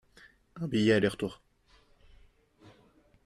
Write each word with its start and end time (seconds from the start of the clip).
Un 0.55 0.67
billet 0.67 0.93
aller-retour. 0.93 1.43